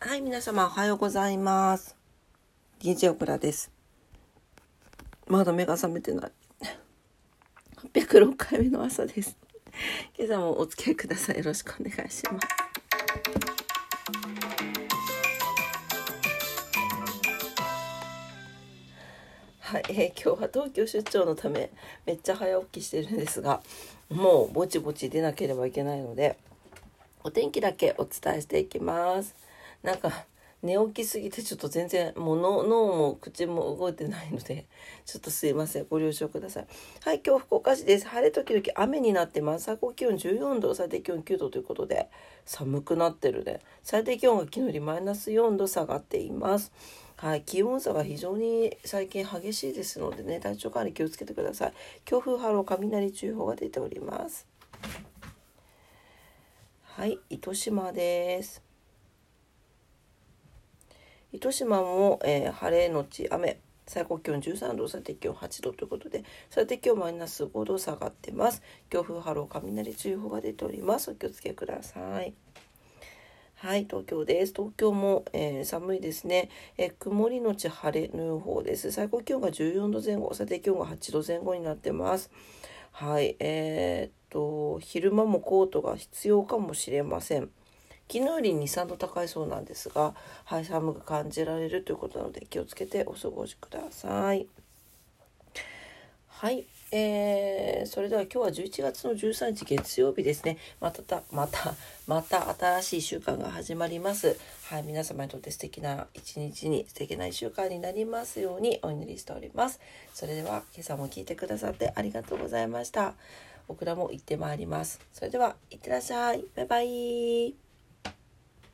[0.00, 1.96] はい、皆様おはようございます。
[2.78, 3.72] DJ オクラです。
[5.26, 6.32] まだ目が覚めてない。
[7.94, 9.36] 806回目の朝です。
[10.16, 11.38] 今朝もお付き合いください。
[11.38, 12.46] よろしくお願いします。
[19.58, 21.72] はい、えー今日は東京出張のため
[22.06, 23.62] めっちゃ早起きしてるんですが
[24.08, 26.38] もうぼちぼち出なければいけないので
[27.24, 29.34] お天気だけお伝えしていきます
[29.82, 30.26] なんか
[30.60, 34.66] 寝起きすぎてちょっと全然もう脳も口も動いてないので
[35.06, 35.86] ちょっとすいません。
[35.88, 36.66] ご了承ください。
[37.04, 38.08] はい今日福岡市です。
[38.08, 39.66] 晴れ時々雨になってます。
[39.66, 42.10] 最高気温14度最低気温9度ということで
[42.44, 43.60] 寒くなってるね。
[43.84, 46.72] 最低気温が昨日よりマイナス4度下がっています。
[47.14, 51.72] はい、気温差が非常に最近激しいですのでね体調管理気をつけてください。
[52.04, 54.46] 強風波浪雷注意報が出ております。
[56.82, 58.67] はい糸島です。
[61.32, 72.34] 糸島も、えー晴れのち雨最高気温13度最低気温8度ということで最低気温マイナス5度下がってます強風波浪雷注意報が出ておりますお気をつけください
[73.56, 74.52] はい、東京です。
[74.54, 78.92] 東京も、えー寒いですね、えー曇りのち晴れの予報です。
[78.92, 82.30] 最高気温が14度前後、最低気温が8度前後になってます。
[82.92, 87.50] はい、えーっと、昼間もコートが必要かもしれません。
[88.10, 90.14] 昨日より2、3度高いそうなんですが、
[90.44, 94.46] はい、寒く感じられるということなので気をつけてお過ごしください。
[96.26, 100.56] はい、えー、それでは今日は11月の13日月曜日ですね。
[100.80, 101.74] またた、また、
[102.06, 104.38] また新しい週間が始まります。
[104.70, 109.80] はい、皆様にとって素敵な一日に、素敵な一週間になりますようにお祈りしております。
[110.14, 113.14] それでは今朝も聞いてくださってありがとうございました。
[113.66, 115.00] 僕らも行ってまいります。
[115.12, 116.44] それでは、いってらっしゃい。
[116.54, 117.67] バイバイ。